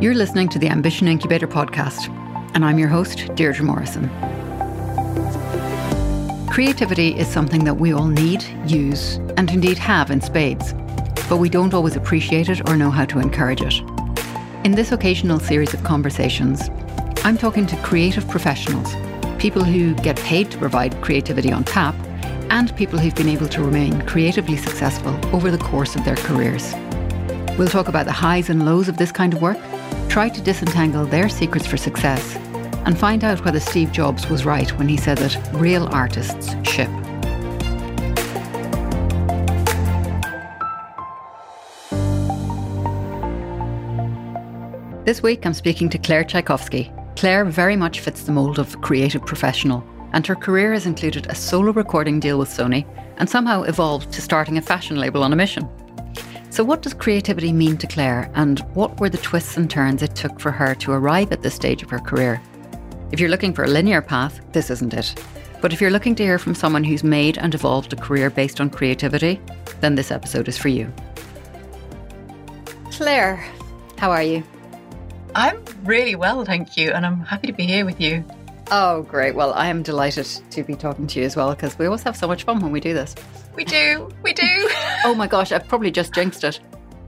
[0.00, 2.06] You're listening to the Ambition Incubator podcast,
[2.54, 4.08] and I'm your host, Deirdre Morrison.
[6.48, 10.72] Creativity is something that we all need, use, and indeed have in spades,
[11.28, 13.74] but we don't always appreciate it or know how to encourage it.
[14.62, 16.70] In this occasional series of conversations,
[17.24, 18.94] I'm talking to creative professionals,
[19.40, 21.96] people who get paid to provide creativity on tap,
[22.50, 26.72] and people who've been able to remain creatively successful over the course of their careers.
[27.58, 29.58] We'll talk about the highs and lows of this kind of work,
[30.18, 32.34] try to disentangle their secrets for success,
[32.86, 36.90] and find out whether Steve Jobs was right when he said that real artists ship.
[45.04, 46.90] This week, I'm speaking to Claire Tchaikowski.
[47.14, 51.34] Claire very much fits the mould of creative professional, and her career has included a
[51.36, 52.84] solo recording deal with Sony
[53.18, 55.68] and somehow evolved to starting a fashion label on a mission.
[56.58, 60.16] So, what does creativity mean to Claire, and what were the twists and turns it
[60.16, 62.42] took for her to arrive at this stage of her career?
[63.12, 65.24] If you're looking for a linear path, this isn't it.
[65.62, 68.60] But if you're looking to hear from someone who's made and evolved a career based
[68.60, 69.40] on creativity,
[69.82, 70.92] then this episode is for you.
[72.90, 73.36] Claire,
[73.96, 74.42] how are you?
[75.36, 78.24] I'm really well, thank you, and I'm happy to be here with you.
[78.70, 79.34] Oh, great.
[79.34, 82.16] Well, I am delighted to be talking to you as well because we always have
[82.16, 83.14] so much fun when we do this.
[83.54, 84.44] We do, we do.
[85.04, 86.60] oh my gosh, I've probably just jinxed it.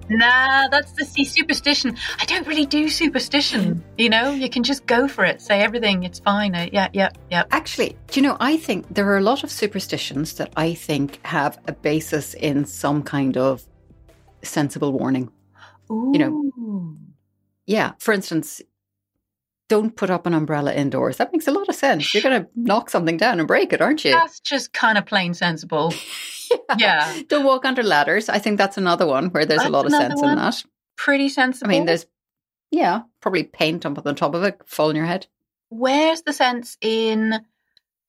[0.08, 1.97] Nah, that's the see superstition.
[2.19, 3.84] I don't really do superstition.
[3.98, 6.55] You know, you can just go for it, say everything, it's fine.
[6.55, 7.44] Uh, yeah, yeah, yeah.
[7.50, 11.25] Actually, do you know, I think there are a lot of superstitions that I think
[11.27, 13.62] have a basis in some kind of
[14.42, 15.31] sensible warning.
[15.91, 16.11] Ooh.
[16.12, 16.97] You know,
[17.66, 18.62] yeah, for instance,
[19.70, 21.18] don't put up an umbrella indoors.
[21.18, 22.12] That makes a lot of sense.
[22.12, 24.10] You're going to knock something down and break it, aren't you?
[24.10, 25.94] That's just kind of plain sensible.
[26.50, 26.76] yeah.
[26.76, 27.22] yeah.
[27.28, 28.28] Don't walk under ladders.
[28.28, 30.64] I think that's another one where there's That's a lot of sense another in that.
[30.96, 31.70] Pretty sensible.
[31.70, 32.04] I mean, there's,
[32.72, 35.28] yeah, probably paint up on the top of it, fall on your head.
[35.69, 37.41] Where's the sense in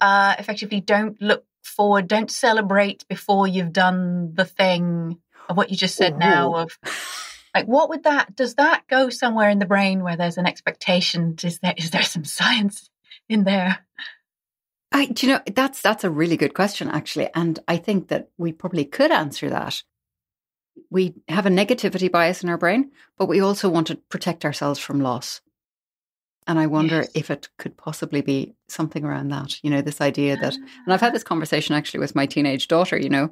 [0.01, 5.77] uh, effectively don't look forward, don't celebrate before you've done the thing of what you
[5.77, 6.79] just said now of
[7.55, 11.35] like what would that does that go somewhere in the brain where there's an expectation?
[11.43, 12.89] Is there is there some science
[13.29, 13.79] in there?
[14.91, 17.29] I, do you know, that's, that's a really good question, actually.
[17.33, 19.83] And I think that we probably could answer that.
[20.89, 24.79] We have a negativity bias in our brain, but we also want to protect ourselves
[24.79, 25.41] from loss.
[26.47, 27.11] And I wonder Yes.
[27.13, 30.99] if it could possibly be something around that, you know, this idea that, and I've
[30.99, 31.13] had ah.
[31.13, 33.31] this conversation actually with my teenage daughter, you know,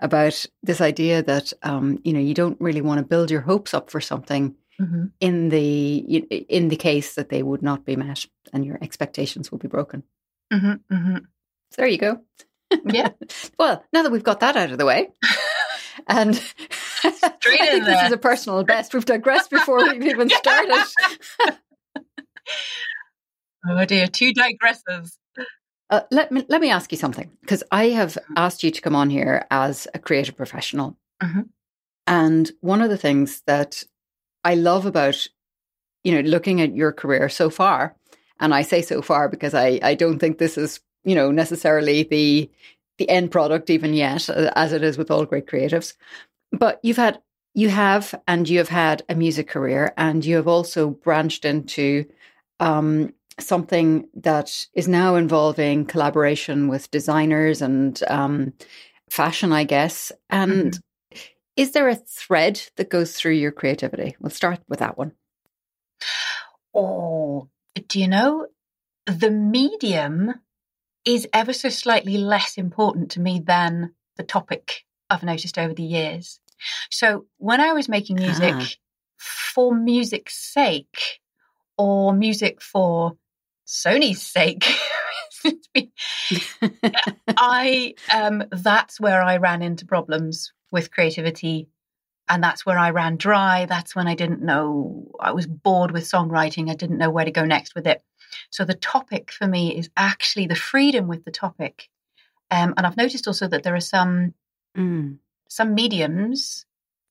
[0.00, 3.74] about this idea that, um, you know, you don't really want to build your hopes
[3.74, 5.12] up for something Mhm.
[5.20, 5.96] in the,
[6.48, 10.02] in the case that they would not be met and your expectations will be broken.
[10.52, 11.18] Mhm, mhm.
[11.70, 12.20] So there you go.
[12.84, 13.10] Yeah.
[13.58, 15.10] well, now that we've got that out of the way,
[16.08, 16.34] and
[17.04, 18.94] I think this is a personal best.
[18.94, 20.84] We've digressed before we've even started.
[23.66, 25.16] Oh dear, two digressors.
[25.90, 28.96] Uh, let me let me ask you something because I have asked you to come
[28.96, 31.48] on here as a creative professional, Mhm.
[32.06, 33.82] and one of the things that
[34.44, 35.26] I love about
[36.04, 37.96] you know looking at your career so far,
[38.40, 42.02] and I say so far because I I don't think this is you know necessarily
[42.04, 42.50] the
[42.98, 45.94] the end product even yet, uh, as it is with all great creatives,
[46.52, 47.20] but you've had
[47.54, 52.06] you have and you have had a music career, and you have also branched into
[52.60, 58.52] um, something that is now involving collaboration with designers and um,
[59.10, 60.12] fashion, I guess.
[60.30, 60.78] And
[61.56, 64.16] is there a thread that goes through your creativity?
[64.20, 65.12] We'll start with that one.
[66.74, 67.48] Oh,
[67.88, 68.46] do you know
[69.06, 70.34] the medium
[71.04, 75.82] is ever so slightly less important to me than the topic I've noticed over the
[75.82, 76.40] years.
[76.90, 78.68] So when I was making music Ah.
[79.18, 81.20] for music's sake
[81.76, 83.16] or music for
[83.74, 84.64] Sony's sake,
[87.36, 91.68] I um that's where I ran into problems with creativity
[92.28, 93.66] and that's where I ran dry.
[93.66, 96.70] That's when I didn't know I was bored with songwriting.
[96.70, 98.02] I didn't know where to go next with it.
[98.50, 101.88] So the topic for me is actually the freedom with the topic.
[102.50, 104.34] Um, and I've noticed also that there are some
[104.76, 105.18] Mm.
[105.48, 106.66] some mediums,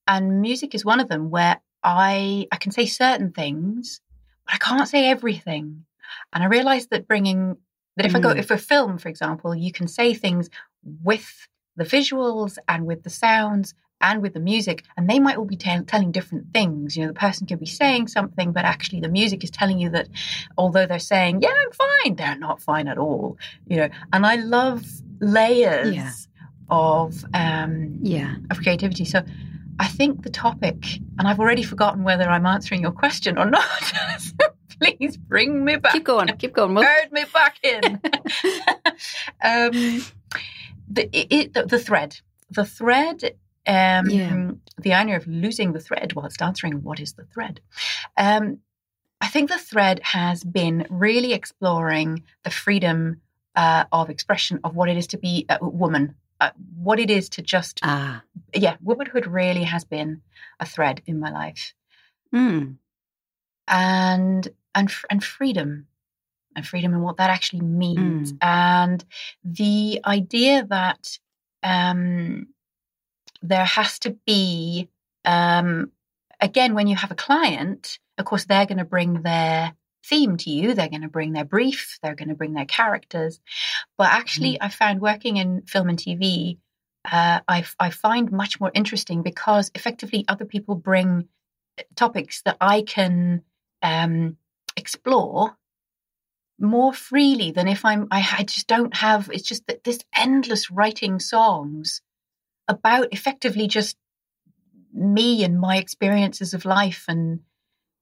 [0.05, 4.01] and music is one of them, where I I can say certain things,
[4.45, 5.85] but I can't say everything.
[6.31, 7.57] And I realized that bringing
[7.97, 8.39] that if I go Mm.
[8.39, 10.49] if a film, for example, you can say things
[11.03, 15.45] with the visuals and with the sounds and with the music, and they might all
[15.45, 16.97] be tell telling different things.
[16.97, 19.89] You know, the person could be saying something, but actually the music is telling you
[19.91, 20.07] that
[20.57, 23.37] although they're saying, "Yeah, I'm fine," they're not fine at all.
[23.67, 24.83] You know, and I love
[25.21, 26.11] layers Yeah.
[26.69, 28.35] of um, Yeah.
[28.49, 29.05] of creativity.
[29.05, 29.23] So
[29.79, 33.63] I think the topic, and I've already forgotten whether I'm answering your question or not.
[34.19, 34.35] so
[34.81, 35.93] please bring me back.
[35.93, 36.27] Keep going.
[36.37, 36.73] Keep going.
[36.73, 36.83] We'll...
[36.83, 37.81] Herd me back in.
[39.43, 40.03] um,
[40.89, 42.19] the, it, the, the thread.
[42.49, 43.23] The thread.
[43.65, 44.51] Um, yeah.
[44.77, 47.61] The idea of losing the thread whilst answering what is the thread.
[48.17, 48.59] Um,
[49.21, 53.21] I think the thread has been really exploring the freedom
[53.55, 57.29] uh, of expression of what it is to be a woman uh, what it is
[57.29, 58.21] to just ah.
[58.53, 60.21] yeah womanhood really has been
[60.59, 61.73] a thread in my life
[62.35, 62.75] mm.
[63.67, 65.87] and and and freedom
[66.55, 68.37] and freedom and what that actually means mm.
[68.41, 69.03] and
[69.43, 71.17] the idea that
[71.63, 72.47] um,
[73.41, 74.89] there has to be
[75.25, 75.91] um,
[76.39, 79.73] again when you have a client of course they're going to bring their
[80.05, 80.73] theme to you.
[80.73, 83.39] They're going to bring their brief, they're going to bring their characters.
[83.97, 84.57] But actually, mm.
[84.61, 86.57] I found working in film and TV,
[87.05, 91.27] uh, I, I find much more interesting because effectively other people bring
[91.95, 93.43] topics that I can
[93.81, 94.37] um,
[94.75, 95.55] explore
[96.59, 100.71] more freely than if I'm, I, I just don't have, it's just that this endless
[100.71, 102.01] writing songs
[102.67, 103.97] about effectively just
[104.93, 107.41] me and my experiences of life and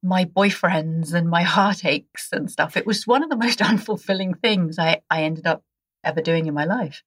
[0.03, 2.77] my boyfriends and my heartaches and stuff.
[2.77, 5.63] It was one of the most unfulfilling things I, I ended up
[6.03, 7.03] ever doing in my life.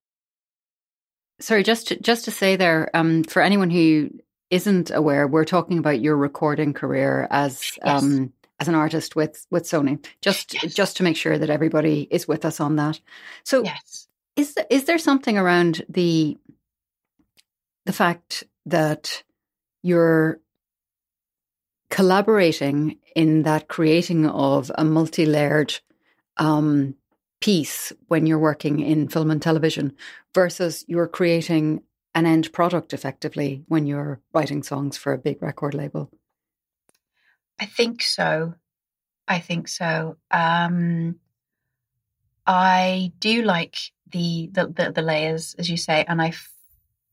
[1.40, 4.10] Sorry, just to, just to say there, um, for anyone who
[4.50, 8.02] isn't aware, we're talking about your recording career as yes.
[8.02, 10.04] um, as an artist with with Sony.
[10.20, 10.74] Just yes.
[10.74, 13.00] just to make sure that everybody is with us on that.
[13.44, 14.08] So, yes.
[14.36, 16.38] is there, is there something around the
[17.84, 19.22] the fact that
[19.82, 20.40] you're
[21.90, 25.78] collaborating in that creating of a multi layered
[26.36, 26.94] um,
[27.40, 29.94] piece when you're working in film and television
[30.34, 31.82] versus you're creating
[32.14, 36.10] an end product effectively when you're writing songs for a big record label?
[37.58, 38.54] I think so.
[39.26, 40.16] I think so.
[40.30, 41.16] Um,
[42.46, 43.76] I do like
[44.10, 46.34] the, the, the the layers, as you say, and I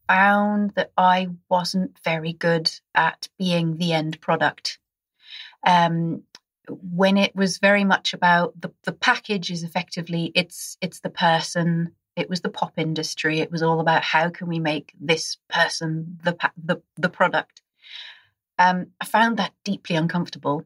[0.07, 4.77] found that I wasn't very good at being the end product.
[5.65, 6.23] Um,
[6.67, 11.93] when it was very much about the, the package is effectively it's it's the person
[12.15, 16.19] it was the pop industry it was all about how can we make this person
[16.23, 17.61] the the, the product
[18.61, 20.63] um, i found that deeply uncomfortable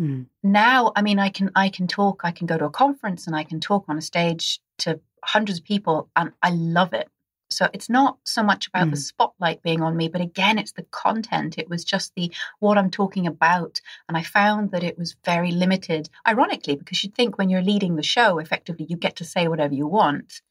[0.00, 0.26] mm.
[0.42, 3.36] now i mean i can i can talk i can go to a conference and
[3.36, 7.08] i can talk on a stage to hundreds of people and i love it
[7.54, 8.90] so it's not so much about mm.
[8.90, 11.58] the spotlight being on me, but again, it's the content.
[11.58, 13.80] It was just the what I'm talking about.
[14.08, 17.96] And I found that it was very limited, ironically, because you'd think when you're leading
[17.96, 20.42] the show, effectively, you get to say whatever you want.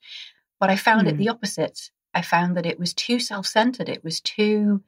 [0.59, 1.11] But I found mm.
[1.11, 1.91] it the opposite.
[2.13, 3.89] I found that it was too self centered.
[3.89, 4.81] It was too,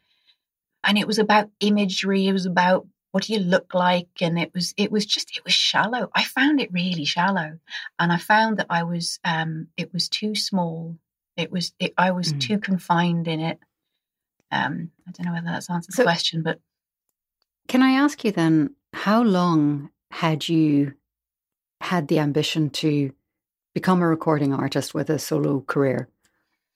[0.86, 2.28] and it was about imagery.
[2.28, 5.44] It was about what do you look like and it was it was just it
[5.46, 7.58] was shallow i found it really shallow
[7.98, 10.98] and i found that i was um it was too small
[11.38, 12.40] it was it, I was mm.
[12.40, 13.60] too confined in it.
[14.52, 16.60] Um, I don't know whether that's answers so, the question, but
[17.68, 20.94] can I ask you then, how long had you
[21.82, 23.12] had the ambition to
[23.74, 26.08] become a recording artist with a solo career?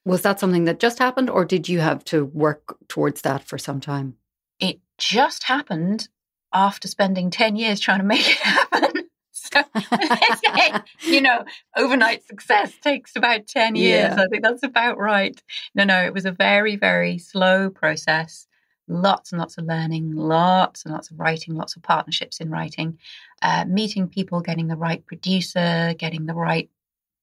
[0.09, 3.59] Was that something that just happened, or did you have to work towards that for
[3.59, 4.15] some time?
[4.59, 6.09] It just happened
[6.51, 8.93] after spending 10 years trying to make it happen.
[9.31, 9.63] So
[11.01, 11.43] you know,
[11.75, 14.13] overnight success takes about 10 years.
[14.15, 14.21] Yeah.
[14.21, 15.41] I think that's about right.
[15.73, 18.47] No, no, it was a very, very slow process.
[18.87, 22.99] Lots and lots of learning, lots and lots of writing, lots of partnerships in writing,
[23.41, 26.69] uh, meeting people, getting the right producer, getting the right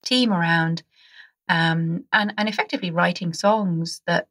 [0.02, 0.82] team around,
[1.48, 4.28] um, and, and effectively writing songs that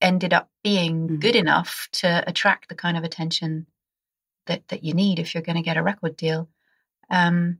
[0.00, 1.16] ended up being mm-hmm.
[1.16, 3.66] good enough to attract the kind of attention
[4.46, 6.48] that, that you need if you're going to get a record deal.
[7.10, 7.58] Um,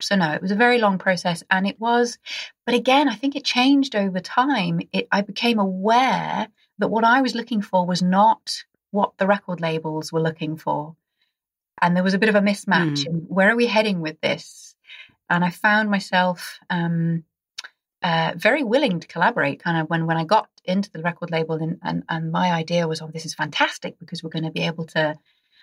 [0.00, 2.18] so no, it was a very long process, and it was.
[2.66, 4.80] But again, I think it changed over time.
[4.92, 9.60] It, I became aware that what I was looking for was not what the record
[9.60, 10.96] labels were looking for,
[11.80, 13.06] and there was a bit of a mismatch.
[13.06, 13.26] Mm.
[13.28, 14.74] where are we heading with this?
[15.30, 17.24] And I found myself um,
[18.02, 19.62] uh, very willing to collaborate.
[19.62, 22.88] Kind of when when I got into the record label, and and, and my idea
[22.88, 25.16] was, oh, this is fantastic because we're going to be able to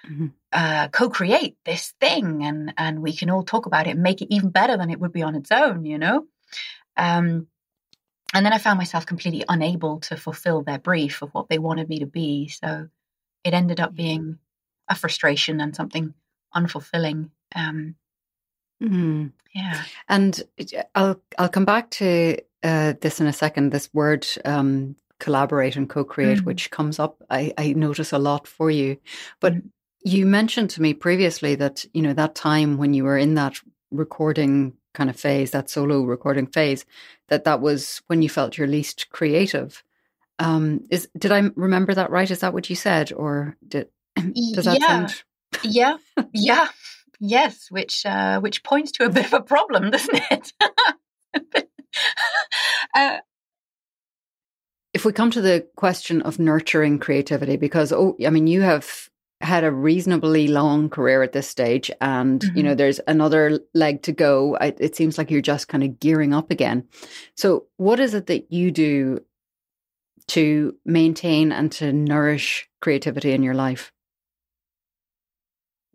[0.10, 0.28] mm-hmm.
[0.52, 4.34] uh, co-create this thing, and and we can all talk about it and make it
[4.34, 5.86] even better than it would be on its own.
[5.86, 6.26] You know.
[6.98, 7.48] Um,
[8.34, 11.90] and then I found myself completely unable to fulfill their brief of what they wanted
[11.90, 12.48] me to be.
[12.50, 12.90] So
[13.44, 14.38] it ended up being
[14.88, 16.14] a frustration and something
[16.56, 17.30] unfulfilling.
[17.56, 17.96] Um,
[18.82, 19.32] mm.
[19.54, 19.84] Yeah.
[20.08, 20.42] And
[20.96, 23.72] I'll I'll come back to uh, this in a second.
[23.72, 26.46] This word um, collaborate and co-create, mm.
[26.46, 27.22] which comes up.
[27.30, 28.98] I, I, notice a lot for you,
[29.40, 29.64] but mm.
[30.04, 33.60] you mentioned to me previously that you know that time when you were in that
[33.92, 36.86] recording kind of phase, that solo recording phase,
[37.28, 39.84] that that was when you felt your least creative.
[40.38, 42.30] Um, is did I remember that right?
[42.30, 44.88] Is that what you said, or did does that yeah.
[44.88, 45.24] sound?
[45.64, 45.98] yeah,
[46.34, 46.68] yeah,
[47.20, 47.68] yes.
[47.70, 50.54] Which uh, which points to a bit of a problem, doesn't it?
[52.96, 53.18] uh,
[54.94, 59.10] if we come to the question of nurturing creativity, because oh, I mean, you have
[59.42, 62.58] had a reasonably long career at this stage, and mm-hmm.
[62.58, 62.78] you know, mm-hmm.
[62.78, 64.58] there's another leg to go.
[64.60, 66.88] I, it seems like you're just kind of gearing up again.
[67.36, 69.22] So, what is it that you do
[70.28, 73.92] to maintain and to nourish creativity in your life?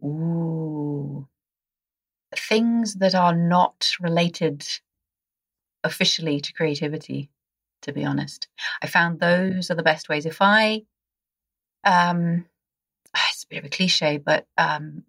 [0.03, 1.29] Ooh,
[2.37, 4.67] things that are not related
[5.85, 7.31] officially to creativity
[7.83, 8.49] to be honest.
[8.83, 10.27] I found those are the best ways.
[10.27, 10.83] If I,
[11.85, 12.47] um,
[13.31, 15.05] it's a bit of a cliche, but um,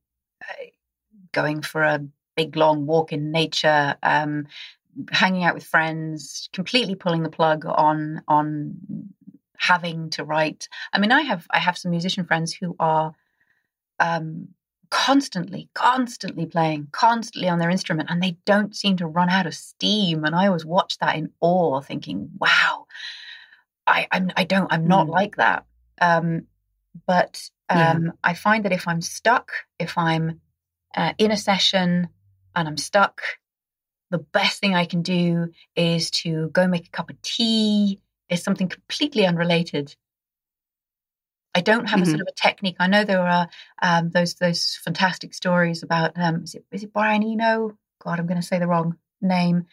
[1.31, 4.47] going for a big long walk in nature, um,
[5.11, 8.75] hanging out with friends, completely pulling the plug on on
[9.57, 10.67] having to write.
[10.93, 13.13] I mean, I have I have some musician friends who are
[13.99, 14.49] um,
[14.89, 19.53] constantly, constantly playing, constantly on their instrument, and they don't seem to run out of
[19.53, 20.23] steam.
[20.23, 22.87] And I always watch that in awe, thinking, "Wow,
[23.85, 25.11] I I'm, I don't I'm not mm.
[25.11, 25.65] like that."
[25.99, 26.47] Um,
[27.05, 28.11] but um, yeah.
[28.23, 30.41] I find that if I'm stuck, if I'm
[30.95, 32.09] uh, in a session
[32.55, 33.21] and I'm stuck,
[34.11, 38.01] the best thing I can do is to go make a cup of tea.
[38.27, 39.95] Is something completely unrelated
[41.55, 42.03] I don't have mm-hmm.
[42.03, 42.21] a sort mm-hmm.
[42.21, 42.75] of a technique.
[42.79, 43.47] I know there are
[43.81, 47.77] um, those those fantastic stories about um, is it is it Brian Eno?
[48.03, 49.65] God, I'm going to say the wrong name.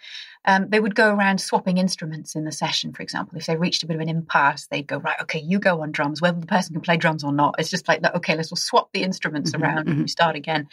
[0.45, 2.93] Um, they would go around swapping instruments in the session.
[2.93, 5.21] For example, if they reached a bit of an impasse, they'd go right.
[5.23, 7.57] Okay, you go on drums, whether the person can play drums or not.
[7.59, 8.15] It's just like that.
[8.17, 9.91] okay, let's all swap the instruments mm-hmm, around mm-hmm.
[9.91, 10.69] and we start again.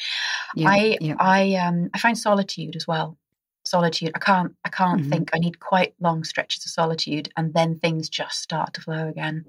[0.55, 1.15] Yeah, I yeah.
[1.19, 3.17] I um I find solitude as well
[3.65, 4.11] solitude.
[4.15, 5.09] I can't I can't mm-hmm.
[5.09, 5.29] think.
[5.33, 9.45] I need quite long stretches of solitude and then things just start to flow again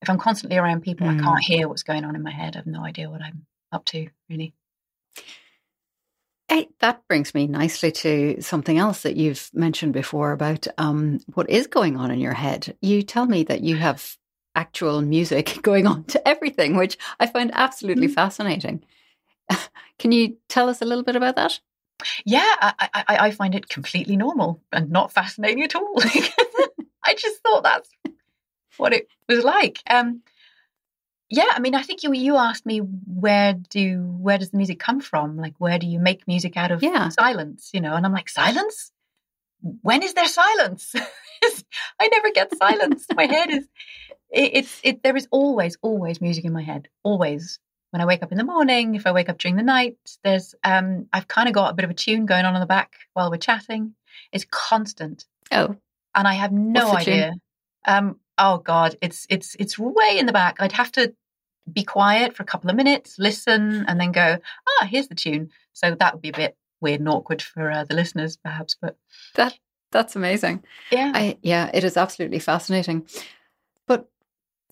[0.00, 1.18] if I'm constantly around people, mm.
[1.18, 1.52] I can't hmm.
[1.52, 2.54] hear what's going on in my head.
[2.54, 4.54] I have no idea what I'm up to, really.
[6.48, 11.50] Hey, that brings me nicely to something else that you've mentioned before about um, what
[11.50, 12.76] is going on in your head.
[12.80, 14.16] You tell me that you have
[14.54, 18.14] actual music going on to everything, which I find absolutely mm.
[18.14, 18.82] fascinating.
[19.98, 21.60] Can you tell us a little bit about that?
[22.24, 25.94] Yeah, I, I, I find it completely normal and not fascinating at all.
[27.04, 27.90] I just thought that's
[28.78, 29.78] what it was like.
[29.88, 30.22] Um,
[31.30, 34.78] yeah, I mean, I think you you asked me where do where does the music
[34.78, 35.36] come from?
[35.36, 37.10] Like, where do you make music out of yeah.
[37.10, 37.70] silence?
[37.74, 38.92] You know, and I'm like, silence.
[39.60, 40.94] When is there silence?
[42.00, 43.06] I never get silence.
[43.14, 43.68] my head is
[44.30, 45.02] it, it's it.
[45.02, 46.88] There is always always music in my head.
[47.02, 47.58] Always
[47.90, 50.54] when I wake up in the morning, if I wake up during the night, there's
[50.64, 52.94] um I've kind of got a bit of a tune going on in the back
[53.12, 53.94] while we're chatting.
[54.32, 55.26] It's constant.
[55.52, 55.76] Oh,
[56.14, 57.34] and I have no idea.
[57.86, 60.56] Um, oh god, it's it's it's way in the back.
[60.60, 61.14] I'd have to
[61.72, 65.50] be quiet for a couple of minutes, listen, and then go, ah, here's the tune.
[65.72, 68.76] So that would be a bit weird and awkward for uh, the listeners, perhaps.
[68.80, 68.96] But
[69.34, 69.58] that
[69.90, 70.64] that's amazing.
[70.90, 73.06] Yeah, I, yeah, it is absolutely fascinating.
[73.86, 74.08] But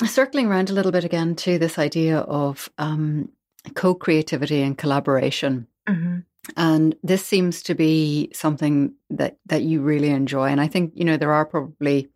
[0.04, 3.30] circling around a little bit again to this idea of um,
[3.74, 5.66] co-creativity and collaboration.
[5.88, 6.18] Mm-hmm.
[6.56, 10.48] And this seems to be something that that you really enjoy.
[10.48, 12.08] And I think you know there are probably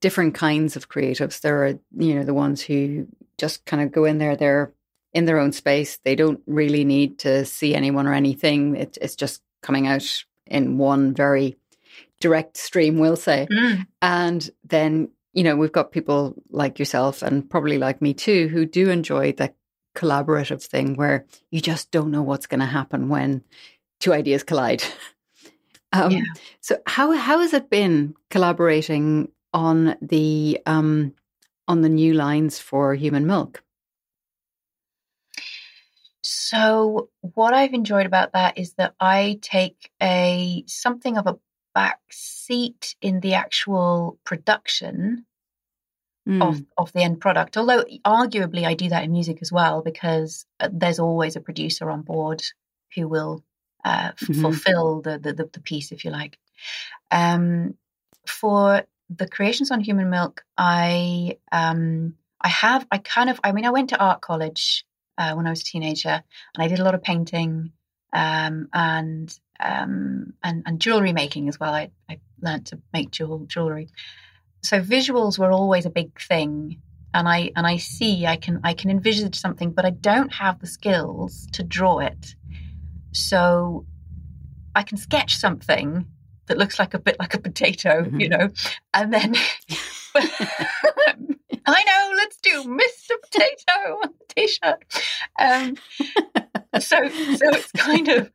[0.00, 1.40] different kinds of creatives.
[1.40, 4.72] There are, you know, the ones who just kind of go in there, they're
[5.12, 5.98] in their own space.
[6.04, 8.76] They don't really need to see anyone or anything.
[8.76, 11.56] It, it's just coming out in one very
[12.20, 13.46] direct stream, we'll say.
[13.50, 13.86] Mm.
[14.02, 18.66] And then, you know, we've got people like yourself and probably like me too, who
[18.66, 19.54] do enjoy that
[19.94, 23.42] collaborative thing where you just don't know what's going to happen when
[24.00, 24.84] two ideas collide.
[25.90, 26.20] Um, yeah.
[26.60, 31.14] So how how has it been collaborating on the um,
[31.66, 33.62] on the new lines for human milk?
[36.22, 41.38] So what I've enjoyed about that is that I take a something of a
[41.74, 45.24] back seat in the actual production
[46.28, 46.42] mm.
[46.42, 47.56] of, of the end product.
[47.56, 51.90] Although arguably I do that in music as well because uh, there's always a producer
[51.90, 52.42] on board
[52.94, 53.44] who will
[53.84, 54.40] uh, mm-hmm.
[54.42, 56.38] fulfill the, the, the piece, if you like.
[57.10, 57.74] Um,
[58.26, 63.64] for the creations on human milk, I um, I have I kind of I mean
[63.64, 64.84] I went to art college
[65.16, 66.22] uh, when I was a teenager,
[66.54, 67.72] and I did a lot of painting
[68.12, 71.72] um, and um, and and jewelry making as well.
[71.72, 73.88] I I learned to make jewel jewelry.
[74.62, 76.80] so visuals were always a big thing
[77.14, 80.60] and I and I see I can I can envisage something, but I don't have
[80.60, 82.34] the skills to draw it.
[83.12, 83.86] So
[84.74, 86.06] I can sketch something
[86.48, 88.20] that looks like a bit like a potato, mm-hmm.
[88.20, 88.48] you know,
[88.94, 89.34] and then
[91.66, 93.12] I know, let's do Mr.
[93.22, 94.84] Potato on the t-shirt.
[95.38, 95.76] Um,
[96.80, 98.30] so so it's kind of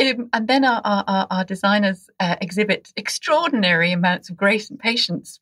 [0.00, 5.40] um, and then our, our, our designers uh, exhibit extraordinary amounts of grace and patience,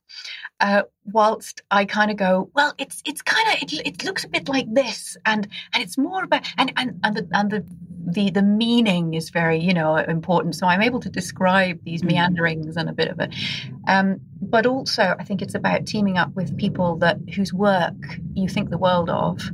[0.61, 4.29] uh, whilst I kind of go, well, it's it's kind of it, it, looks a
[4.29, 7.67] bit like this, and and it's more about and and and the and the
[8.13, 10.55] the the meaning is very you know important.
[10.55, 12.17] So I'm able to describe these mm-hmm.
[12.17, 13.35] meanderings and a bit of it,
[13.87, 18.49] um, but also I think it's about teaming up with people that whose work you
[18.49, 19.51] think the world of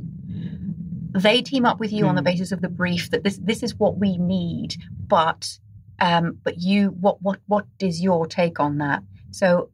[1.11, 2.09] they team up with you mm.
[2.09, 2.25] on the hmm.
[2.25, 5.57] basis of the brief that this this is what we need, but
[5.99, 9.03] um, but you what what what is your take on that?
[9.31, 9.71] So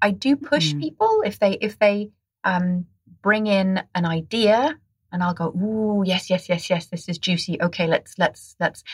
[0.00, 0.80] I do push mm.
[0.80, 2.10] people if they if they
[2.44, 2.86] um,
[3.22, 4.78] bring in an idea
[5.12, 7.60] and I'll go, ooh, yes, yes, yes, yes, this is juicy.
[7.60, 8.84] Okay, let's let's let's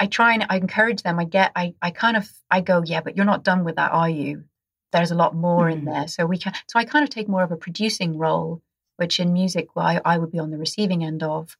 [0.00, 1.18] I try and I encourage them.
[1.18, 3.92] I get I I kind of I go, yeah, but you're not done with that,
[3.92, 4.44] are you?
[4.92, 5.72] There's a lot more mm.
[5.72, 5.90] in hmm.
[5.90, 6.08] there.
[6.08, 8.62] So we can so I kind of take more of a producing role
[8.98, 11.56] which in music I, I would be on the receiving end of.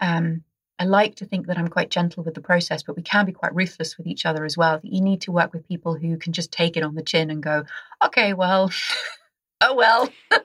[0.00, 0.44] Um,
[0.78, 3.32] I like to think that I'm quite gentle with the process, but we can be
[3.32, 4.80] quite ruthless with each other as well.
[4.82, 7.42] You need to work with people who can just take it on the chin and
[7.42, 7.64] go,
[8.04, 8.70] okay, well,
[9.62, 10.10] oh well.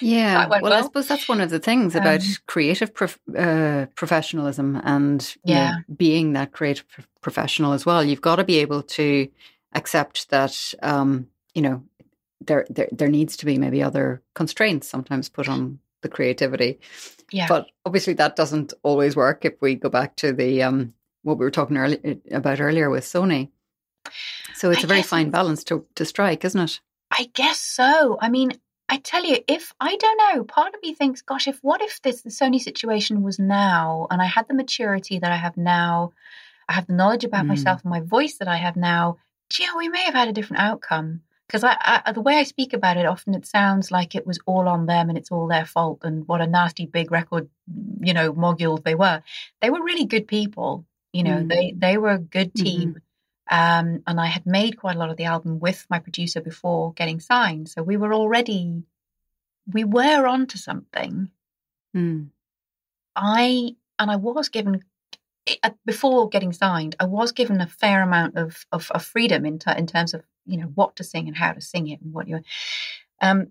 [0.00, 3.86] yeah, well, well, I suppose that's one of the things about um, creative prof- uh,
[3.94, 5.70] professionalism and yeah.
[5.70, 6.86] Know, being that creative
[7.20, 8.02] professional as well.
[8.02, 9.28] You've got to be able to
[9.74, 11.84] accept that, um, you know,
[12.46, 16.80] there, there there needs to be maybe other constraints sometimes put on the creativity.
[17.30, 17.46] Yeah.
[17.48, 21.44] But obviously that doesn't always work if we go back to the um what we
[21.44, 23.50] were talking early, about earlier with Sony.
[24.54, 26.80] So it's I a very fine balance to to strike, isn't it?
[27.10, 28.18] I guess so.
[28.20, 28.52] I mean,
[28.88, 32.02] I tell you, if I don't know, part of me thinks, gosh, if what if
[32.02, 36.12] this the Sony situation was now and I had the maturity that I have now,
[36.68, 37.48] I have the knowledge about mm.
[37.48, 39.18] myself and my voice that I have now,
[39.50, 41.22] gee, we may have had a different outcome
[41.52, 41.76] because
[42.14, 45.10] the way I speak about it, often it sounds like it was all on them
[45.10, 47.50] and it's all their fault and what a nasty big record,
[48.00, 49.22] you know, moguls they were.
[49.60, 51.42] They were really good people, you know.
[51.42, 51.48] Mm.
[51.48, 52.96] They they were a good team,
[53.50, 53.86] mm-hmm.
[53.86, 56.94] um, and I had made quite a lot of the album with my producer before
[56.94, 58.84] getting signed, so we were already
[59.70, 61.30] we were onto something.
[61.94, 62.28] Mm.
[63.14, 64.82] I and I was given
[65.84, 69.72] before getting signed, I was given a fair amount of of, of freedom in, ter-
[69.72, 72.28] in terms of you know what to sing and how to sing it and what
[72.28, 72.40] you
[73.20, 73.48] um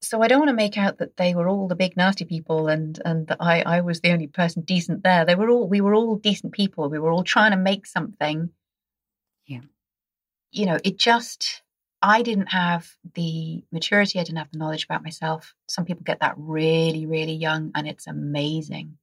[0.00, 2.68] so I don't want to make out that they were all the big nasty people
[2.68, 5.24] and and that I I was the only person decent there.
[5.24, 6.88] They were all we were all decent people.
[6.90, 8.50] We were all trying to make something.
[9.46, 9.60] Yeah.
[10.50, 11.62] You know, it just
[12.02, 15.54] I didn't have the maturity, I didn't have the knowledge about myself.
[15.68, 18.98] Some people get that really, really young and it's amazing.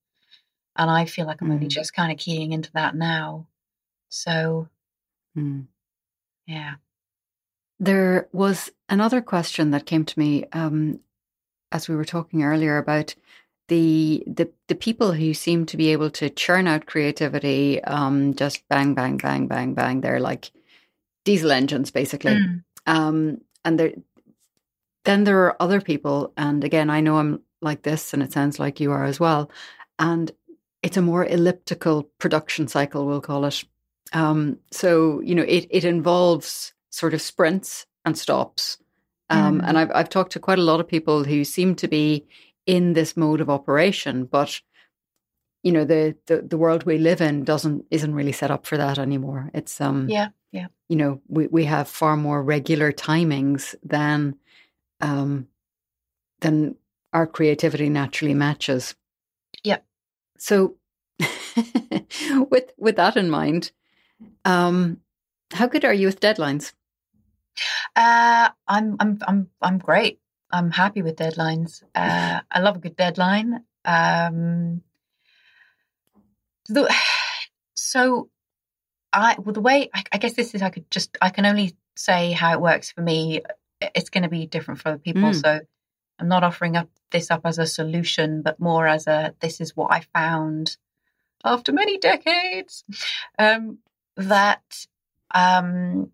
[0.76, 1.54] And I feel like I'm mm.
[1.54, 3.48] only just kind of keying into that now.
[4.10, 4.68] So
[5.38, 5.66] mm.
[6.46, 6.76] yeah.
[7.80, 11.00] There was another question that came to me um,
[11.72, 13.16] as we were talking earlier about
[13.70, 18.68] the the the people who seem to be able to churn out creativity, um, just
[18.68, 20.02] bang, bang, bang, bang, bang.
[20.02, 20.52] They're like
[21.24, 22.34] diesel engines, basically.
[22.34, 22.64] Mm.
[22.88, 23.94] Um, and there,
[25.06, 28.60] then there are other people, and again, I know I'm like this, and it sounds
[28.60, 29.52] like you are as well.
[30.00, 30.32] And
[30.82, 33.64] it's a more elliptical production cycle, we'll call it.
[34.14, 38.78] Um, so you know, it it involves sort of sprints and stops.
[39.30, 39.68] Um, mm.
[39.68, 42.26] And I've I've talked to quite a lot of people who seem to be
[42.66, 44.62] in this mode of operation, but
[45.64, 48.78] you know the, the the world we live in doesn't isn't really set up for
[48.78, 49.52] that anymore.
[49.54, 54.36] It's um yeah yeah you know we we have far more regular timings than
[55.02, 55.48] um
[56.42, 56.76] than
[57.12, 58.96] our creativity naturally matches.
[59.64, 59.80] Yeah.
[60.40, 60.78] So
[62.50, 63.72] with with that in mind,
[64.46, 65.02] um,
[65.52, 66.74] how good are you with deadlines?
[67.96, 70.20] Uh, I'm I'm I'm I'm great.
[70.52, 71.84] I'm happy with deadlines.
[71.94, 73.64] Uh, I love a good deadline.
[73.86, 74.82] Um,
[76.68, 76.94] the,
[77.76, 78.30] so
[79.12, 81.76] I well the way I, I, guess this is I could just I can only
[81.96, 83.42] say how it works for me.
[83.82, 85.30] It's going to be different for other people.
[85.32, 85.42] Mm.
[85.42, 85.60] So
[86.20, 89.76] I'm not offering up this up as a solution, but more as a this is
[89.76, 90.78] what I found
[91.44, 92.84] after many decades.
[93.38, 93.80] Um,
[94.18, 94.86] that
[95.34, 96.12] um,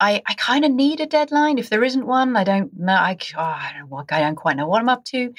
[0.00, 1.58] I, I kind of need a deadline.
[1.58, 2.94] If there isn't one, I don't know.
[2.94, 4.04] I, oh, I don't know.
[4.10, 5.34] I don't quite know what I'm up to.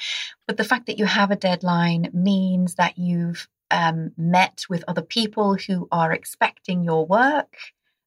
[0.46, 5.02] But the fact that you have a deadline means that you've um, met with other
[5.02, 7.56] people who are expecting your work.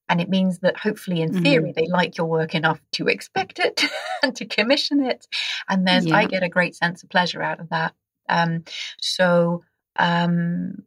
[0.07, 1.79] And it means that hopefully, in theory, mm-hmm.
[1.79, 3.81] they like your work enough to expect it
[4.23, 5.25] and to commission it.
[5.67, 6.17] And then yeah.
[6.17, 7.93] I get a great sense of pleasure out of that.
[8.29, 8.63] Um,
[9.01, 9.63] so,
[9.95, 10.83] um,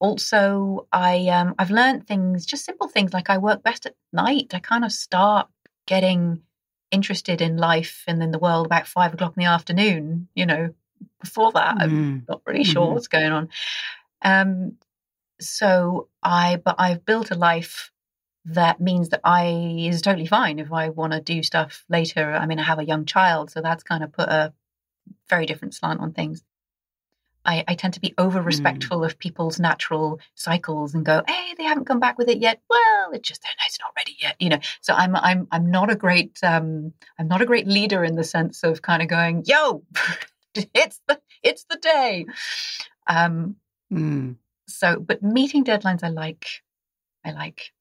[0.00, 4.52] also, I um, I've learned things, just simple things like I work best at night.
[4.52, 5.48] I kind of start
[5.86, 6.42] getting
[6.90, 10.28] interested in life and in the world about five o'clock in the afternoon.
[10.34, 10.74] You know,
[11.20, 11.82] before that, mm.
[11.82, 12.18] I'm mm-hmm.
[12.28, 12.94] not really sure mm-hmm.
[12.94, 13.48] what's going on.
[14.22, 14.76] Um,
[15.40, 17.92] so I, but I've built a life
[18.44, 22.32] that means that I is totally fine if I want to do stuff later.
[22.32, 24.52] I mean, I have a young child, so that's kind of put a
[25.28, 26.42] very different slant on things.
[27.44, 29.06] I, I tend to be over respectful mm.
[29.06, 32.60] of people's natural cycles and go, hey, they haven't come back with it yet.
[32.68, 34.60] Well, it's just it's not ready yet, you know.
[34.80, 38.24] So I'm I'm I'm not a great um I'm not a great leader in the
[38.24, 39.82] sense of kind of going, yo,
[40.54, 42.26] it's the it's the day.
[43.08, 43.56] Um
[43.92, 44.36] mm.
[44.68, 46.46] so but meeting deadlines I like.
[47.24, 47.72] I like.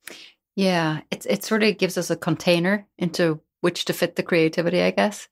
[0.55, 4.81] Yeah, it's it sort of gives us a container into which to fit the creativity,
[4.81, 5.27] I guess.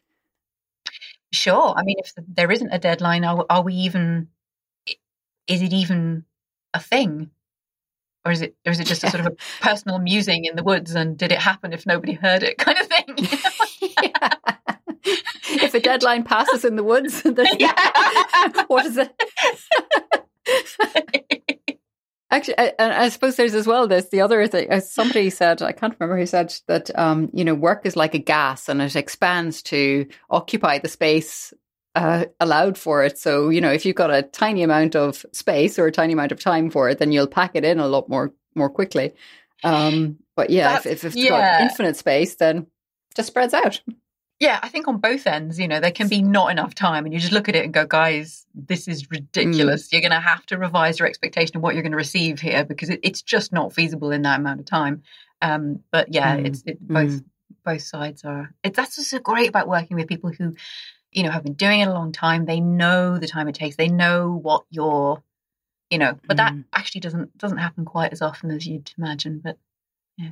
[1.31, 1.73] Sure.
[1.75, 4.29] I mean, if there isn't a deadline, are, are we even?
[5.47, 6.25] Is it even
[6.73, 7.31] a thing,
[8.25, 10.63] or is it, or is it just a sort of a personal musing in the
[10.63, 10.95] woods?
[10.95, 13.15] And did it happen if nobody heard it, kind of thing?
[14.03, 14.33] yeah.
[15.51, 17.73] If a deadline passes in the woods, then yeah.
[18.67, 19.09] what is it?
[22.31, 24.69] Actually, I, I, suppose there's as well this the other thing.
[24.69, 26.95] As somebody said, I can't remember who said that.
[26.97, 31.53] Um, you know, work is like a gas, and it expands to occupy the space
[31.95, 33.17] uh, allowed for it.
[33.17, 36.31] So, you know, if you've got a tiny amount of space or a tiny amount
[36.31, 39.13] of time for it, then you'll pack it in a lot more more quickly.
[39.63, 41.29] Um, but yeah, if, if, it's yeah.
[41.29, 42.67] got infinite space, then
[43.15, 43.81] just spreads out.
[44.39, 47.13] Yeah, I think on both ends, you know, there can be not enough time, and
[47.13, 49.87] you just look at it and go, guys, this is ridiculous.
[49.87, 49.91] Mm.
[49.91, 52.63] You're going to have to revise your expectation of what you're going to receive here
[52.63, 55.03] because it, it's just not feasible in that amount of time.
[55.41, 56.45] Um, but yeah, mm.
[56.45, 57.25] it's it, both mm.
[57.65, 58.53] both sides are.
[58.63, 60.55] It, that's what's so great about working with people who,
[61.11, 62.45] you know, have been doing it a long time.
[62.45, 63.75] They know the time it takes.
[63.75, 65.21] They know what you're,
[65.89, 66.17] you know.
[66.25, 66.63] But that mm.
[66.73, 69.41] actually doesn't doesn't happen quite as often as you'd imagine.
[69.43, 69.57] But
[70.17, 70.31] yeah.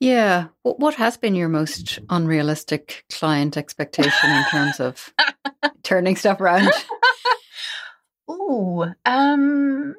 [0.00, 0.48] Yeah.
[0.62, 5.12] What has been your most unrealistic client expectation in terms of
[5.82, 6.70] turning stuff around?
[8.30, 9.94] Ooh, um,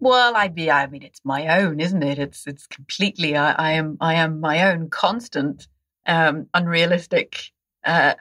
[0.00, 2.18] well, I be, I mean, it's my own, isn't it?
[2.18, 3.36] It's it's completely.
[3.36, 5.68] I, I am I am my own constant
[6.06, 7.52] um, unrealistic
[7.84, 8.14] uh,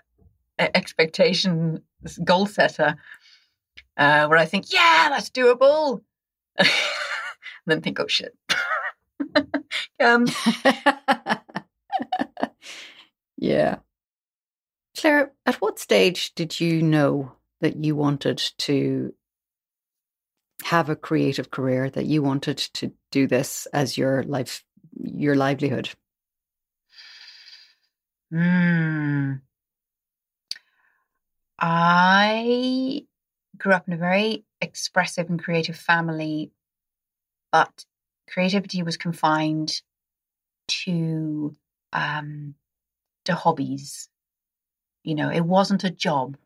[0.60, 1.84] expectation
[2.24, 2.96] goal setter,
[3.98, 6.02] uh, where I think, yeah, that's doable,
[6.58, 6.70] and
[7.66, 8.36] then think, oh shit.
[10.00, 10.26] um,
[13.38, 13.78] yeah.
[14.98, 19.14] Claire, at what stage did you know that you wanted to
[20.64, 24.64] have a creative career, that you wanted to do this as your life,
[25.00, 25.90] your livelihood?
[28.32, 29.34] Hmm.
[31.60, 33.06] I
[33.58, 36.52] grew up in a very expressive and creative family,
[37.52, 37.86] but
[38.32, 39.82] creativity was confined
[40.68, 41.56] to
[41.94, 42.56] um,
[43.26, 44.10] to hobbies.
[45.04, 46.38] You know, it wasn't a job.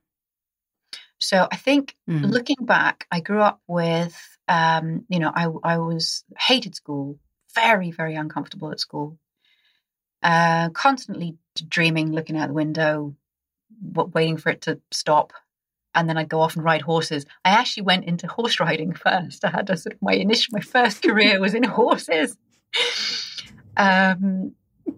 [1.19, 2.29] So I think mm.
[2.29, 4.17] looking back, I grew up with,
[4.47, 7.19] um, you know, I, I was hated school,
[7.53, 9.17] very, very uncomfortable at school,
[10.21, 13.15] uh, constantly dreaming, looking out the window,
[13.81, 15.33] waiting for it to stop.
[15.95, 17.25] And then I'd go off and ride horses.
[17.43, 19.43] I actually went into horse riding first.
[19.43, 22.37] I had a sort of my initial, my first career was in horses.
[23.77, 24.53] Um,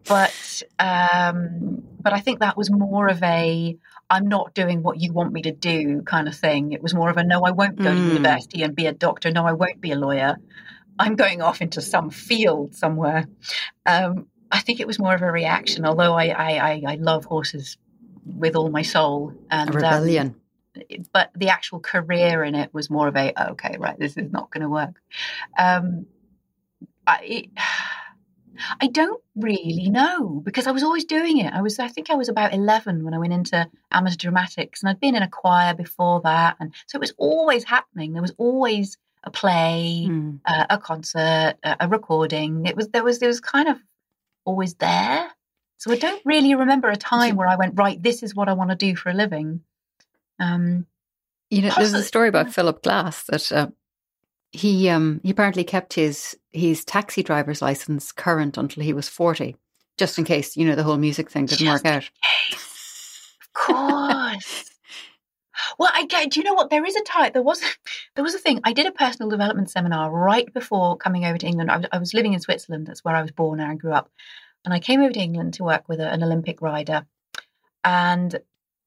[0.07, 3.77] but um, but I think that was more of a
[4.09, 6.71] I'm not doing what you want me to do kind of thing.
[6.71, 7.95] It was more of a no, I won't go mm.
[7.95, 9.31] to university and be a doctor.
[9.31, 10.37] No, I won't be a lawyer.
[10.99, 13.27] I'm going off into some field somewhere.
[13.85, 17.77] Um, I think it was more of a reaction, although I I, I love horses
[18.25, 19.33] with all my soul.
[19.49, 20.27] And, a um, rebellion.
[20.27, 20.35] Um,
[21.13, 24.51] but the actual career in it was more of a okay, right, this is not
[24.51, 24.95] going to work.
[25.57, 26.07] Um,
[27.05, 27.49] I, it,
[28.81, 31.53] I don't really know because I was always doing it.
[31.53, 34.89] I was, I think I was about 11 when I went into amateur dramatics and
[34.89, 36.57] I'd been in a choir before that.
[36.59, 38.13] And so it was always happening.
[38.13, 40.39] There was always a play, mm.
[40.43, 42.65] uh, a concert, a, a recording.
[42.65, 43.77] It was, there was, there was kind of
[44.43, 45.29] always there.
[45.77, 48.53] So I don't really remember a time where I went, right, this is what I
[48.53, 49.61] want to do for a living.
[50.39, 50.85] Um,
[51.49, 53.67] you know, there's a story about Philip Glass that uh,
[54.51, 59.55] he um he apparently kept his his taxi driver's license current until he was 40
[59.97, 62.09] just in case you know the whole music thing didn't just work out
[63.41, 64.63] of course
[65.79, 66.31] Well, I get.
[66.31, 66.69] Do you know what?
[66.69, 67.33] There is a type.
[67.33, 67.61] There was,
[68.15, 68.61] there was a thing.
[68.63, 71.71] I did a personal development seminar right before coming over to England.
[71.71, 72.87] I was, I was living in Switzerland.
[72.87, 74.09] That's where I was born and I grew up.
[74.65, 77.05] And I came over to England to work with a, an Olympic rider,
[77.83, 78.39] and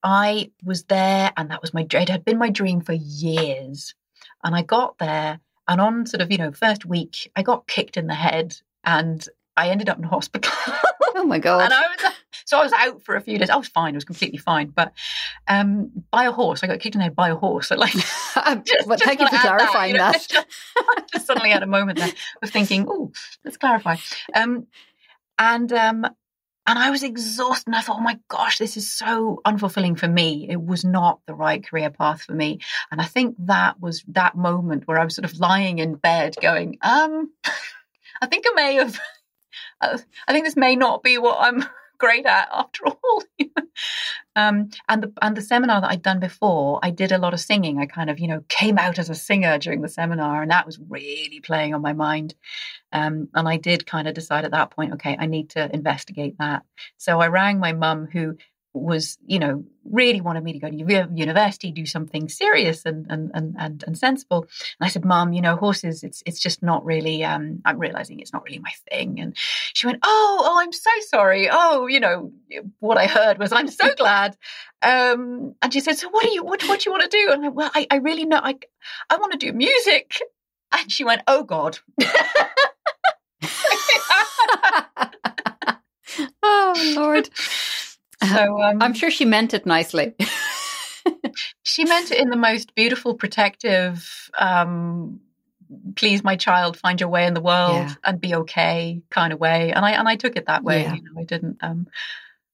[0.03, 1.87] I was there, and that was my.
[1.91, 3.95] It had been my dream for years.
[4.43, 7.97] And I got there, and on sort of you know first week, I got kicked
[7.97, 10.53] in the head, and I ended up in hospital.
[11.15, 11.65] oh my god!
[11.65, 12.15] and I was
[12.51, 13.49] so I was out for a few days.
[13.49, 13.95] I was fine.
[13.95, 14.69] I was completely fine.
[14.69, 14.93] But
[15.47, 17.69] um, by a horse, I got kicked in the head by a horse.
[17.69, 18.09] So like, just,
[18.89, 20.27] well, just thank you for clarifying that.
[20.31, 20.43] You know,
[20.97, 21.07] that.
[21.13, 22.11] just, suddenly had a moment there
[22.43, 23.13] of thinking, oh,
[23.45, 23.97] let's clarify.
[24.35, 24.67] Um,
[25.39, 26.07] and um,
[26.66, 27.68] and I was exhausted.
[27.68, 30.46] And I thought, oh my gosh, this is so unfulfilling for me.
[30.49, 32.61] It was not the right career path for me.
[32.90, 36.37] And I think that was that moment where I was sort of lying in bed
[36.40, 37.31] going, um,
[38.23, 39.01] I think I may have,
[39.81, 41.64] I think this may not be what I'm
[42.01, 43.23] great at after all.
[44.37, 47.41] um, and the and the seminar that I'd done before, I did a lot of
[47.41, 47.79] singing.
[47.79, 50.67] I kind of you know came out as a singer during the seminar, and that
[50.67, 52.35] was really playing on my mind.
[52.93, 56.37] Um, and I did kind of decide at that point, okay, I need to investigate
[56.39, 56.63] that.
[56.97, 58.37] So I rang my mum, who
[58.72, 60.76] was, you know, really wanted me to go to
[61.14, 64.42] university, do something serious and and and and, and sensible.
[64.42, 67.24] And I said, "Mom, you know, horses, it's it's just not really.
[67.24, 69.37] Um, I'm realizing it's not really my thing." And
[69.74, 71.48] she went, "Oh, oh, I'm so sorry.
[71.50, 72.33] Oh, you know,
[72.78, 74.37] what I heard was, I'm so glad."
[74.83, 77.33] Um, and she said, "So what do you what what do you want to do?"
[77.33, 78.56] And I, well, I, I really know I
[79.09, 80.20] I want to do music.
[80.72, 81.78] And she went, "Oh God."
[86.42, 87.30] oh Lord.
[88.22, 90.14] So um, I'm sure she meant it nicely.
[91.62, 95.20] she meant it in the most beautiful, protective, um,
[95.96, 97.94] please my child find your way in the world yeah.
[98.04, 100.94] and be okay kind of way and i and i took it that way yeah.
[100.94, 101.87] you know i didn't um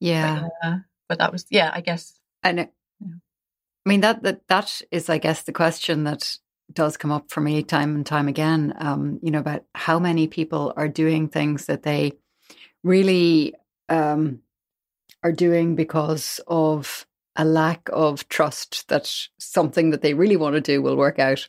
[0.01, 0.77] yeah but, uh,
[1.09, 3.15] but that was yeah i guess and it, yeah.
[3.87, 6.37] i mean that that that is i guess the question that
[6.73, 10.27] does come up for me time and time again um you know about how many
[10.27, 12.13] people are doing things that they
[12.83, 13.55] really
[13.89, 14.41] um
[15.27, 20.61] are doing because of a lack of trust that something that they really want to
[20.61, 21.49] do will work out.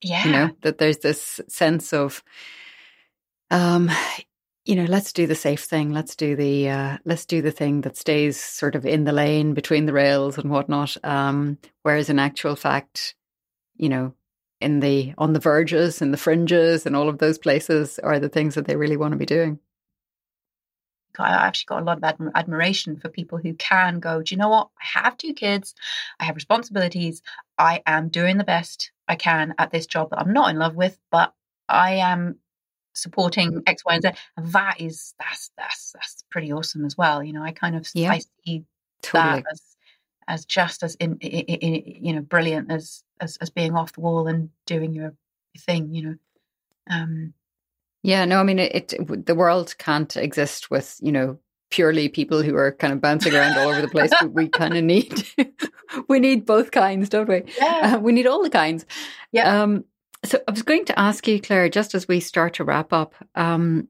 [0.00, 0.24] Yeah.
[0.24, 2.22] You know, that there's this sense of
[3.50, 3.90] um
[4.64, 5.92] you know, let's do the safe thing.
[5.92, 9.54] Let's do the uh, let's do the thing that stays sort of in the lane
[9.54, 10.96] between the rails and whatnot.
[11.02, 13.16] Um, whereas in actual fact,
[13.76, 14.14] you know,
[14.60, 18.28] in the on the verges and the fringes and all of those places are the
[18.28, 19.58] things that they really want to be doing.
[21.18, 24.38] I actually got a lot of adm- admiration for people who can go, do you
[24.38, 24.68] know what?
[24.80, 25.74] I have two kids,
[26.20, 27.22] I have responsibilities,
[27.58, 30.74] I am doing the best I can at this job that I'm not in love
[30.74, 31.34] with, but
[31.68, 32.38] I am
[32.94, 34.10] supporting X, Y, and Z.
[34.36, 37.22] And that is that's that's that's pretty awesome as well.
[37.22, 38.64] You know, I kind of yeah, I see
[39.02, 39.42] totally.
[39.42, 39.62] that as
[40.28, 44.00] as just as in, in, in, you know brilliant as, as as being off the
[44.00, 45.14] wall and doing your
[45.58, 45.94] thing.
[45.94, 46.14] You know.
[46.90, 47.34] Um,
[48.02, 51.38] yeah, no, I mean, it, it, the world can't exist with you know
[51.70, 54.10] purely people who are kind of bouncing around all over the place.
[54.20, 55.26] we, we kind of need
[56.08, 57.42] we need both kinds, don't we?
[57.58, 58.84] Yeah, uh, we need all the kinds.
[59.32, 59.62] Yeah.
[59.62, 59.84] Um,
[60.24, 63.14] so I was going to ask you, Claire, just as we start to wrap up,
[63.34, 63.88] um,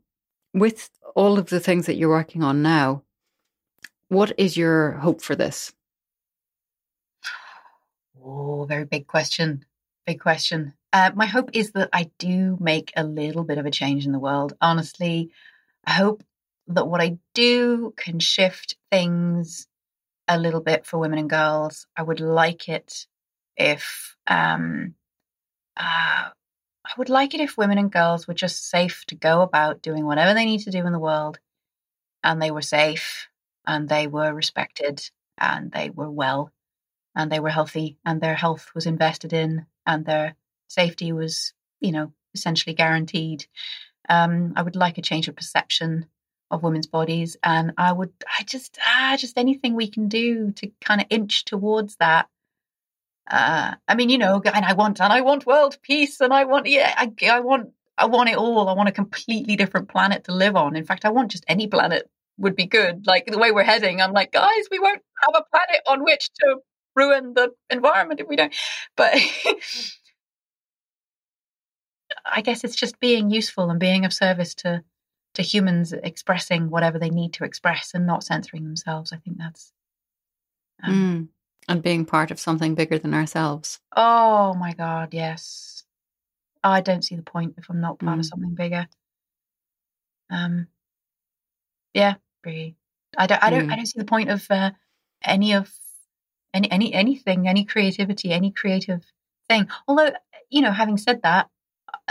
[0.54, 3.02] with all of the things that you're working on now,
[4.08, 5.72] what is your hope for this?
[8.24, 9.64] Oh, very big question.
[10.06, 10.74] Big question.
[10.92, 14.12] Uh, my hope is that I do make a little bit of a change in
[14.12, 14.54] the world.
[14.60, 15.30] Honestly,
[15.86, 16.22] I hope
[16.68, 19.66] that what I do can shift things
[20.28, 21.86] a little bit for women and girls.
[21.96, 23.06] I would like it
[23.56, 24.94] if um,
[25.76, 26.28] uh,
[26.84, 30.04] I would like it if women and girls were just safe to go about doing
[30.04, 31.38] whatever they need to do in the world,
[32.22, 33.28] and they were safe,
[33.66, 36.52] and they were respected, and they were well,
[37.16, 40.36] and they were healthy, and their health was invested in, and their
[40.72, 43.46] safety was, you know, essentially guaranteed.
[44.08, 46.06] Um, I would like a change of perception
[46.50, 50.70] of women's bodies, and I would, I just, ah, just anything we can do to
[50.84, 52.28] kind of inch towards that.
[53.30, 56.44] Uh, I mean, you know, and I want, and I want world peace, and I
[56.44, 58.68] want, yeah, I, I want, I want it all.
[58.68, 60.76] I want a completely different planet to live on.
[60.76, 63.06] In fact, I want just any planet would be good.
[63.06, 66.30] Like the way we're heading, I'm like, guys, we won't have a planet on which
[66.40, 66.58] to
[66.96, 68.54] ruin the environment if we don't.
[68.96, 69.14] But
[72.24, 74.82] I guess it's just being useful and being of service to
[75.34, 79.12] to humans expressing whatever they need to express and not censoring themselves.
[79.12, 79.72] I think that's
[80.82, 81.28] um, mm.
[81.68, 83.80] and being part of something bigger than ourselves.
[83.96, 85.84] Oh my god, yes.
[86.64, 88.20] I don't see the point if I'm not part mm.
[88.20, 88.86] of something bigger.
[90.30, 90.68] Um,
[91.94, 92.76] yeah, really.
[93.16, 93.42] I don't.
[93.42, 93.68] I don't.
[93.68, 93.72] Mm.
[93.72, 94.70] I don't see the point of uh,
[95.22, 95.70] any of
[96.54, 99.02] any any anything, any creativity, any creative
[99.48, 99.68] thing.
[99.86, 100.12] Although,
[100.50, 101.48] you know, having said that,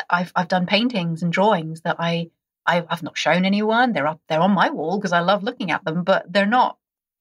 [0.10, 2.30] I've I've done paintings and drawings that I
[2.66, 3.92] I've, not shown anyone.
[3.92, 6.78] They're up they're on my wall because I love looking at them, but they're not.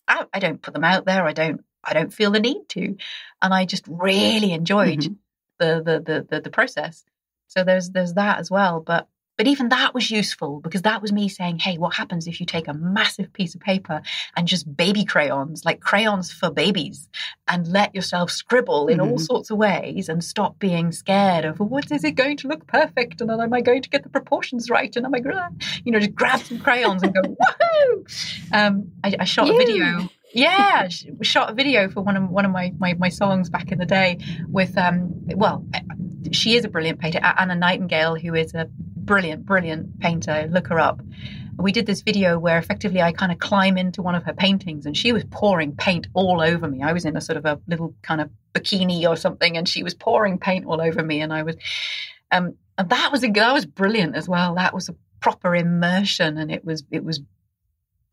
[0.06, 1.24] I, I don't put them out there.
[1.24, 2.96] I don't I don't feel the need to,
[3.40, 5.14] and I just really enjoyed mm-hmm.
[5.58, 7.04] the, the the the the process.
[7.48, 8.80] So there's there's that as well.
[8.80, 9.08] But
[9.40, 12.44] but even that was useful because that was me saying, hey, what happens if you
[12.44, 14.02] take a massive piece of paper
[14.36, 17.08] and just baby crayons, like crayons for babies,
[17.48, 19.12] and let yourself scribble in mm-hmm.
[19.12, 22.48] all sorts of ways and stop being scared of, well, what is it going to
[22.48, 23.22] look perfect?
[23.22, 24.94] And am I going to get the proportions right?
[24.94, 25.48] And am I going to,
[25.86, 28.52] you know, just grab some crayons and go, woohoo!
[28.52, 30.86] Um, I, I shot a video yeah
[31.22, 33.86] shot a video for one of one of my, my, my songs back in the
[33.86, 34.16] day
[34.48, 35.66] with um well
[36.30, 38.68] she is a brilliant painter anna nightingale who is a
[39.04, 40.48] brilliant, brilliant painter.
[40.50, 41.00] Look her up.
[41.58, 44.86] We did this video where effectively I kind of climb into one of her paintings
[44.86, 46.82] and she was pouring paint all over me.
[46.82, 49.82] I was in a sort of a little kind of bikini or something and she
[49.82, 51.56] was pouring paint all over me and I was
[52.32, 54.54] um and that was a that was brilliant as well.
[54.54, 57.20] That was a proper immersion and it was it was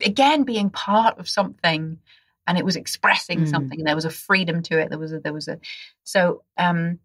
[0.04, 1.98] again being part of something
[2.46, 3.48] and it was expressing mm.
[3.48, 5.58] something and there was a freedom to it there was a there was a
[6.04, 6.98] so um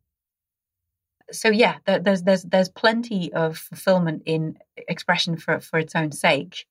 [1.33, 6.65] so yeah, there's there's there's plenty of fulfillment in expression for for its own sake.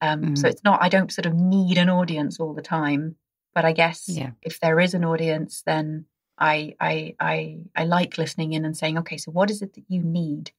[0.00, 0.38] Um, mm.
[0.38, 3.16] So it's not I don't sort of need an audience all the time,
[3.54, 4.30] but I guess yeah.
[4.42, 6.06] if there is an audience, then
[6.38, 9.84] I I I I like listening in and saying, okay, so what is it that
[9.88, 10.52] you need?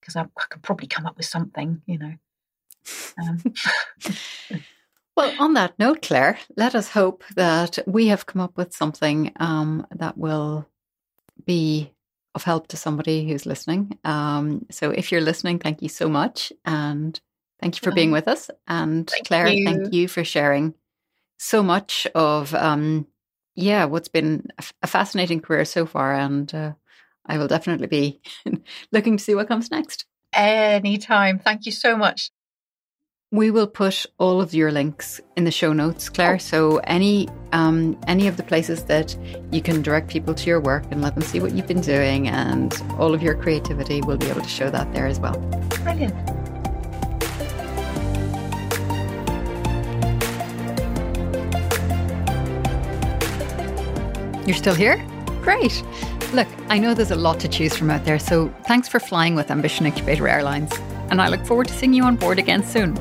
[0.00, 2.14] Because I, I could probably come up with something, you know.
[3.20, 3.42] Um.
[5.16, 9.32] well, on that note, Claire, let us hope that we have come up with something
[9.36, 10.68] um, that will
[11.44, 11.92] be
[12.36, 13.98] of help to somebody who's listening.
[14.04, 16.52] Um, so if you're listening, thank you so much.
[16.66, 17.18] And
[17.60, 18.50] thank you for being with us.
[18.68, 19.64] And thank Claire, you.
[19.64, 20.74] thank you for sharing
[21.38, 23.06] so much of, um,
[23.54, 24.48] yeah, what's been
[24.82, 26.14] a fascinating career so far.
[26.14, 26.72] And uh,
[27.24, 28.20] I will definitely be
[28.92, 30.04] looking to see what comes next.
[30.34, 31.38] Anytime.
[31.38, 32.30] Thank you so much.
[33.36, 36.36] We will put all of your links in the show notes, Claire.
[36.36, 36.38] Oh.
[36.38, 39.14] So any um, any of the places that
[39.52, 42.28] you can direct people to your work and let them see what you've been doing
[42.28, 45.36] and all of your creativity, we'll be able to show that there as well.
[45.84, 46.14] Brilliant.
[54.46, 54.96] You're still here?
[55.42, 55.84] Great.
[56.32, 59.34] Look, I know there's a lot to choose from out there, so thanks for flying
[59.34, 60.72] with Ambition Incubator Airlines,
[61.10, 62.96] and I look forward to seeing you on board again soon.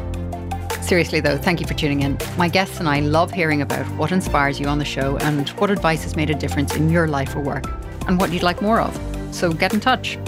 [0.85, 2.15] Seriously, though, thank you for tuning in.
[2.37, 5.71] My guests and I love hearing about what inspires you on the show and what
[5.71, 7.65] advice has made a difference in your life or work
[8.07, 8.95] and what you'd like more of.
[9.31, 10.19] So get in touch.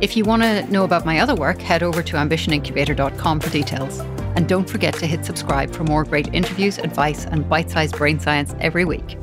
[0.00, 3.98] If you want to know about my other work, head over to ambitionincubator.com for details.
[4.34, 8.18] And don't forget to hit subscribe for more great interviews, advice, and bite sized brain
[8.18, 9.18] science every week.